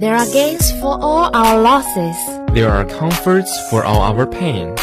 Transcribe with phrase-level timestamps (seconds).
[0.00, 2.16] There are gains for all our losses.
[2.56, 4.74] There are comforts for all our pain.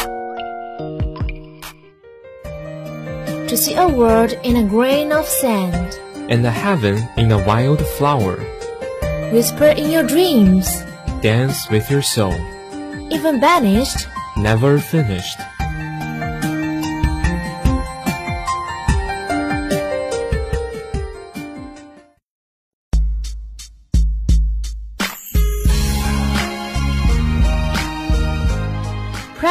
[3.50, 5.98] To see a world in a grain of sand.
[6.30, 8.38] And a heaven in a wild flower.
[9.34, 10.70] Whisper in your dreams.
[11.20, 12.38] Dance with your soul.
[13.10, 14.06] Even banished.
[14.36, 15.40] Never finished.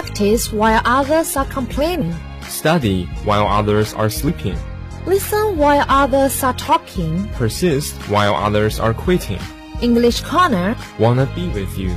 [0.07, 2.15] Practice while others are complaining.
[2.47, 4.57] Study while others are sleeping.
[5.05, 7.27] Listen while others are talking.
[7.33, 9.39] Persist while others are quitting.
[9.81, 11.93] English Corner Wanna be with you.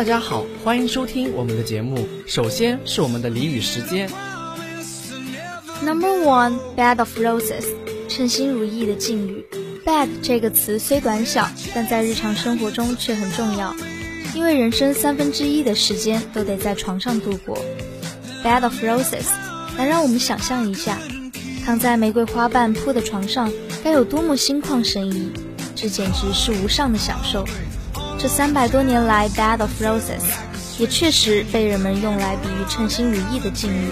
[0.00, 2.08] 大家好，欢迎收听我们的节目。
[2.26, 4.08] 首先是我们的俚语时间。
[5.84, 7.66] Number one, bed of roses，
[8.08, 9.44] 称心如意的境遇。
[9.84, 13.76] bed 这个词虽短小，但在日常生活中却很重要，
[14.34, 17.58] 因为人生三分之一的时间都得在床上度过。
[18.42, 19.26] bed of roses，
[19.76, 20.96] 来让我们想象一下，
[21.62, 23.52] 躺在玫瑰花瓣铺的床上，
[23.84, 25.30] 该有多么心旷神怡，
[25.76, 27.44] 这简直是无上的享受。
[28.20, 30.20] 这三百多年来，bed of roses
[30.78, 33.90] 也确实被人们用来比喻称心如意的境遇。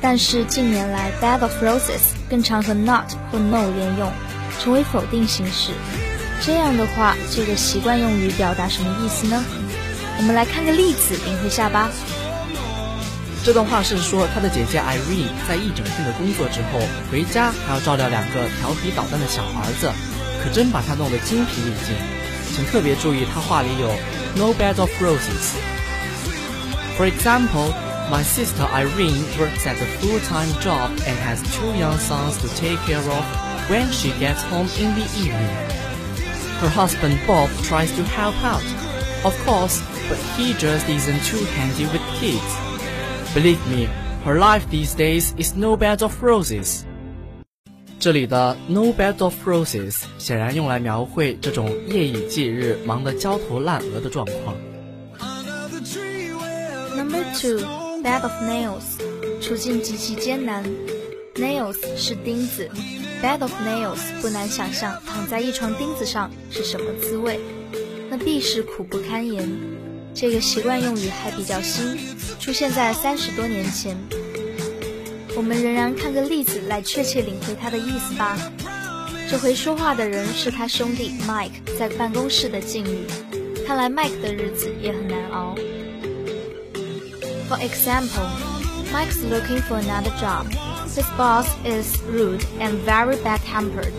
[0.00, 4.10] 但是近年来，bed of roses 更常和 not 或 no 连用，
[4.58, 5.72] 成为否定形式。
[6.40, 9.44] 这样的话，这个习惯用语表达什么意思呢？
[10.16, 11.90] 我们来看个例子，领会下吧。
[13.44, 16.80] 这段话是说，他的姐姐 Irene 在一整天的工作之后，
[17.12, 19.92] 回家还要照料两个调皮捣蛋的小儿子，
[20.42, 21.94] 可真把他弄得精疲力尽。
[22.55, 23.87] 请特别注意，他话里有
[24.35, 27.73] no bed of roses。For example,
[28.09, 32.77] my sister Irene works at a full-time job and has two young sons to take
[32.85, 33.23] care of
[33.69, 35.55] when she gets home in the evening.
[36.59, 38.61] Her husband Bob tries to help out,
[39.23, 42.57] of course, but he just isn't too handy with kids.
[43.33, 43.87] Believe me,
[44.25, 46.85] her life these days is no bed of roses.
[48.06, 54.56] 这里的 no bed of roses 显然用来描绘这种夜以继日、忙得焦头烂额的状况。
[56.96, 57.58] Number two,
[58.04, 58.84] bed of nails，
[59.42, 60.64] 处境极其艰难。
[61.34, 62.70] Nails 是钉子
[63.20, 67.40] ，bed of nails 不难想象躺在一床钉子上是什么滋味，
[68.08, 69.50] 那必是苦不堪言。
[70.14, 71.98] 这个习惯用语还比较新，
[72.38, 73.96] 出现在三十多年前。
[75.35, 78.37] 我们仍然看个例子来确切领会它的意思吧。
[79.29, 83.07] 这回说话的人是他兄弟 Mike 在办公室的境遇，
[83.65, 85.55] 看来 Mike 的日子也很难熬。
[87.47, 88.27] For example,
[88.91, 90.47] Mike's looking for another job.
[90.93, 93.93] His boss is rude and very bad-tempered.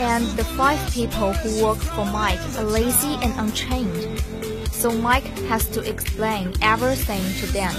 [0.00, 4.08] And the five people who work for Mike are lazy and untrained.
[4.72, 7.74] So Mike has to explain everything to them.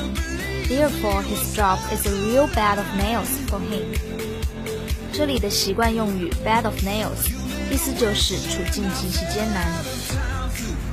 [0.68, 3.86] Therefore, his job is a real bed of nails for him.
[5.12, 7.30] 这里的习惯用语 bed of nails
[7.72, 9.68] 意思就是处境极其艰难。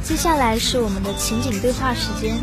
[0.02, 2.36] 接下来是我们的情景对话时间。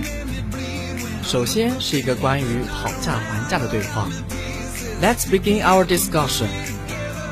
[1.24, 4.08] 首先是一个关于讨价还价的对话。
[5.02, 6.48] Let's begin our discussion.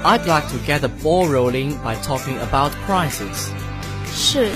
[0.03, 3.49] I'd like to get the ball rolling by talking about prices.
[4.13, 4.53] Should.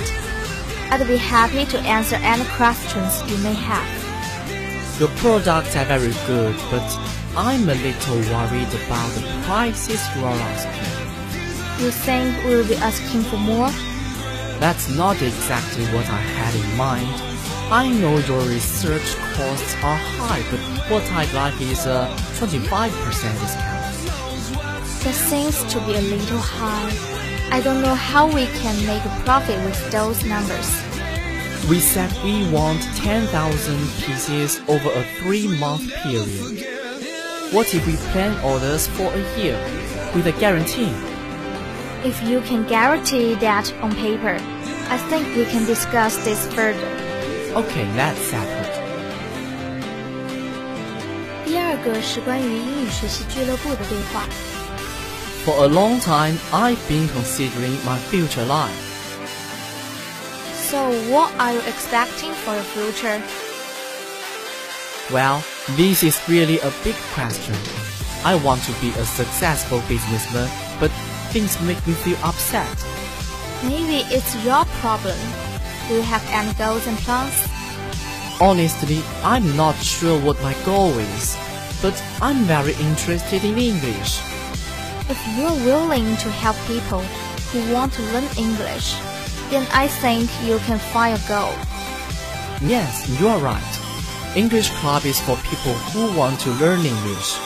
[0.91, 4.02] I'd be happy to answer any questions you may have.
[5.00, 6.88] Your products are very good, but
[7.36, 11.84] I'm a little worried about the prices you are asking.
[11.84, 13.70] You think we'll be asking for more?
[14.60, 17.10] That's not exactly what I had in mind.
[17.72, 22.06] I know your research costs are high, but what I'd like is a
[22.38, 22.92] 25%
[23.40, 23.94] discount.
[25.02, 26.92] That seems to be a little high.
[27.50, 30.83] I don't know how we can make a profit with those numbers.
[31.69, 33.29] We said we want 10,000
[34.01, 36.65] pieces over a three-month period.
[37.53, 39.57] What if we plan orders for a year
[40.15, 40.93] with a guarantee?
[42.03, 44.37] If you can guarantee that on paper,
[44.89, 46.89] I think we can discuss this further.
[47.55, 48.69] Okay, that's settled.
[51.45, 54.23] 第二个是关于英语学习俱乐部的对话。
[55.45, 58.92] For a long time, I've been considering my future life.
[60.74, 63.22] So, what are you expecting for your future?
[65.14, 65.44] Well,
[65.76, 67.54] This is really a big question.
[68.24, 70.50] I want to be a successful businessman,
[70.80, 70.90] but
[71.30, 72.66] things make me feel upset.
[73.62, 75.16] Maybe it's your problem.
[75.86, 77.38] Do you have any goals and plans?
[78.40, 81.36] Honestly, I'm not sure what my goal is,
[81.82, 84.18] but I'm very interested in English.
[85.08, 87.02] If you're willing to help people
[87.52, 88.96] who want to learn English,
[89.54, 91.54] then I think you can find a goal.
[92.60, 93.74] Yes, you are right.
[94.34, 97.38] English Club is for people who want to learn English.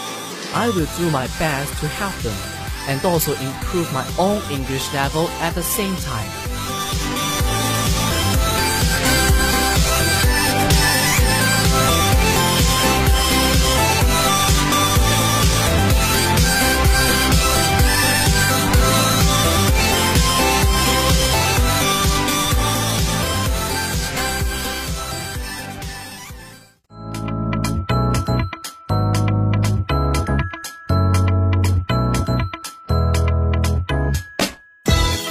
[0.54, 2.38] I will do my best to help them
[2.88, 6.47] and also improve my own English level at the same time.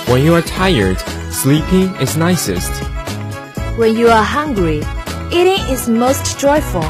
[0.08, 0.98] When you are tired,
[1.32, 2.72] sleeping is nicest.
[3.78, 4.82] When you are hungry,
[5.34, 6.84] eating is most joyful.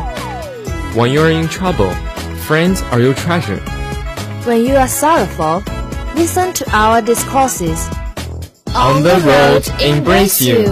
[0.94, 1.90] When you are in trouble,
[2.46, 3.58] friends are your treasure.
[4.46, 5.64] When you are sorrowful,
[6.14, 7.90] listen to our discourses.
[8.76, 10.66] On the road, embrace you.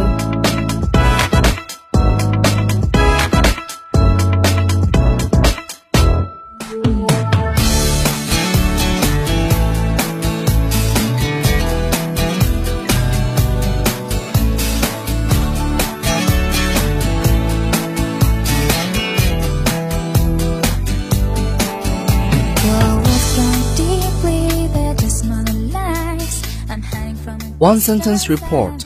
[27.65, 28.85] One sentence report.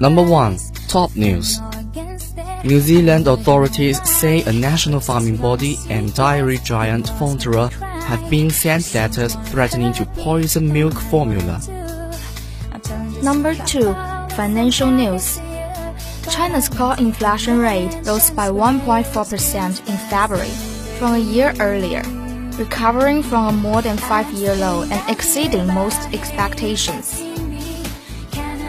[0.00, 0.58] Number one,
[0.88, 1.60] top news.
[2.64, 7.70] New Zealand authorities say a national farming body and dairy giant Fonterra
[8.02, 11.60] have been sent letters threatening to poison milk formula.
[13.22, 13.94] Number 2.
[14.34, 15.38] Financial news.
[16.28, 20.56] China's core inflation rate rose by 1.4% in February
[20.98, 22.02] from a year earlier,
[22.58, 27.19] recovering from a more than five-year low and exceeding most expectations.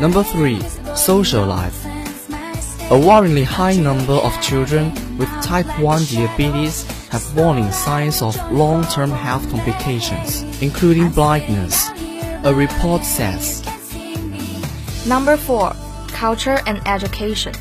[0.02, 0.60] Number 3.
[0.96, 1.86] Social life.
[2.90, 9.12] A worryingly high number of children with type 1 diabetes have warning signs of long-term
[9.12, 11.88] health complications, including blindness,
[12.44, 13.64] a report says.
[15.06, 15.76] Number 4.
[16.08, 17.54] Culture and Education.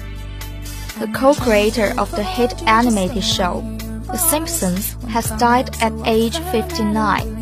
[0.99, 3.61] The co-creator of the hit animated show,
[4.07, 7.40] The Simpsons, has died at age 59.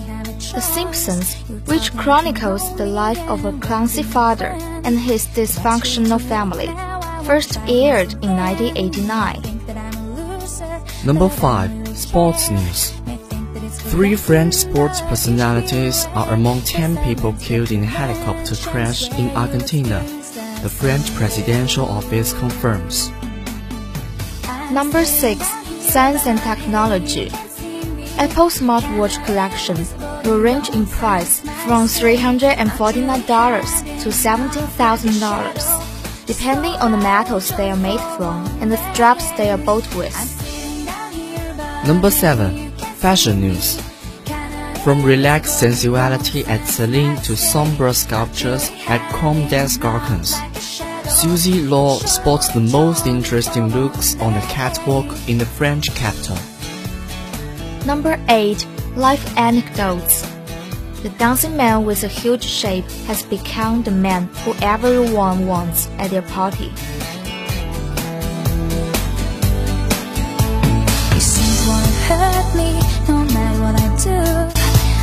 [0.54, 1.34] The Simpsons,
[1.66, 6.68] which chronicles the life of a clumsy father and his dysfunctional family,
[7.24, 9.42] first aired in 1989.
[11.04, 11.96] Number 5.
[11.96, 12.92] Sports news.
[13.90, 20.02] Three French sports personalities are among 10 people killed in a helicopter crash in Argentina,
[20.62, 23.10] the French presidential office confirms.
[24.72, 25.46] Number 6.
[25.80, 27.30] Science and Technology.
[28.18, 29.76] Apple smartwatch collection
[30.28, 38.00] will range in price from $349 to $17,000, depending on the metals they are made
[38.16, 40.14] from and the straps they are bought with.
[41.86, 42.72] Number 7.
[43.00, 43.80] Fashion news.
[44.84, 50.36] From relaxed sensuality at Celine to somber sculptures at Comme des Garçons,
[51.08, 56.36] Susie Lau spots the most interesting looks on the catwalk in the French capital.
[57.86, 58.66] Number 8.
[58.98, 60.26] Life Anecdotes
[61.04, 66.10] The dancing man with a huge shape has become the man who everyone wants at
[66.10, 66.72] their party.
[71.14, 72.70] You seem to wanna hurt me
[73.06, 74.18] no matter what I do.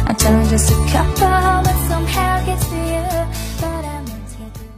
[0.06, 3.08] I'm telling just a couple, but somehow gets to you.
[3.62, 4.72] But I'm not taking.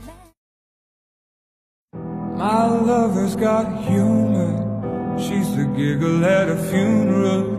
[2.37, 5.17] My lover's got humor.
[5.17, 7.56] She's the giggle at a funeral.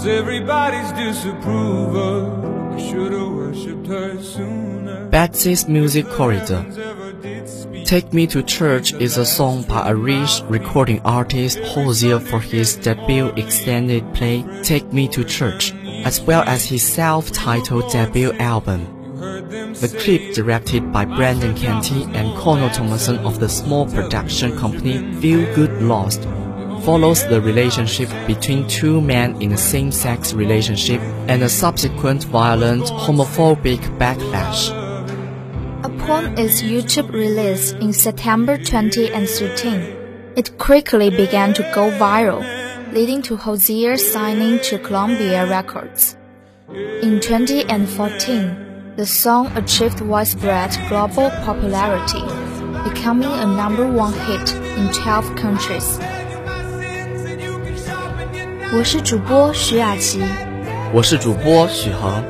[0.00, 2.74] Everybody's disapproval.
[2.74, 5.06] I should've worshipped her sooner.
[5.10, 6.64] Betsy's Music Corridor.
[6.66, 12.18] Ever did speak Take Me to Church is a song by Irish recording artist Hozier
[12.18, 15.72] for his debut extended play Take Me to Church,
[16.04, 18.86] as well as his self-titled debut album.
[19.20, 25.54] The clip, directed by Brendan Canty and Conal Thomson of the small production company Feel
[25.54, 26.26] Good Lost,
[26.84, 33.80] follows the relationship between two men in a same-sex relationship and a subsequent violent homophobic
[33.98, 34.70] backlash.
[35.84, 39.80] Upon its YouTube release in September 2013,
[40.36, 42.42] it quickly began to go viral.
[42.92, 46.14] leading to Hozier's signing to Columbia Records.
[46.68, 52.20] In 2014, the song achieved widespread global popularity,
[52.86, 55.98] becoming a number one hit in 12 countries.
[58.74, 60.22] 我是主播徐雅琪，
[60.94, 62.24] 我是主播许恒，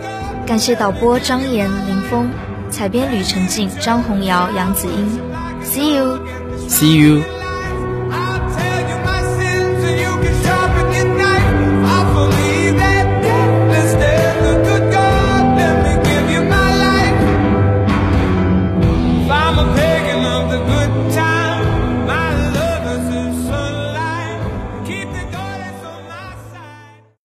[0.44, 2.30] 感谢导播张岩、林峰，
[2.68, 5.20] 采编吕成静、张红瑶、杨子英。
[5.62, 6.18] See you.
[6.68, 7.22] See you.